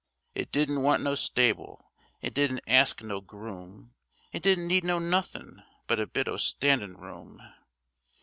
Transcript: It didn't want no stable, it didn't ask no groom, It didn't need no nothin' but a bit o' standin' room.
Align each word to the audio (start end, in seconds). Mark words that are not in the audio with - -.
It 0.33 0.51
didn't 0.51 0.81
want 0.81 1.03
no 1.03 1.13
stable, 1.13 1.91
it 2.23 2.33
didn't 2.33 2.61
ask 2.65 3.03
no 3.03 3.21
groom, 3.21 3.93
It 4.33 4.41
didn't 4.41 4.65
need 4.65 4.83
no 4.83 4.97
nothin' 4.97 5.61
but 5.85 5.99
a 5.99 6.07
bit 6.07 6.27
o' 6.27 6.37
standin' 6.37 6.97
room. 6.97 7.39